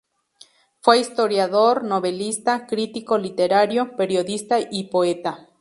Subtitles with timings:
[0.79, 5.49] Fue historiador, novelista, crítico literario, periodista y poeta.